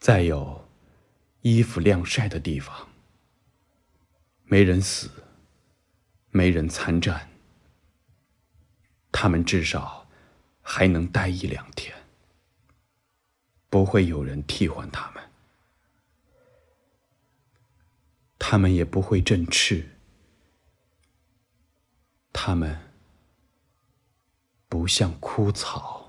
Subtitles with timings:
[0.00, 0.66] 再有，
[1.42, 2.88] 衣服晾晒的地方。
[4.44, 5.10] 没人死，
[6.30, 7.28] 没人参战。
[9.12, 10.08] 他们至少
[10.62, 11.94] 还能待一两天。
[13.68, 15.22] 不会有人替换他们。
[18.38, 19.98] 他们也不会振翅。
[22.32, 22.90] 他们
[24.66, 25.99] 不像枯草。